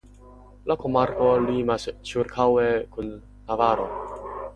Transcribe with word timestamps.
La 0.69 0.75
komarko 0.83 1.27
limas 1.43 1.85
ĉirkaŭe 2.11 2.65
kun 2.97 3.13
Navaro. 3.51 3.87